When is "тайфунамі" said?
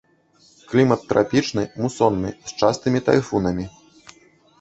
3.11-3.65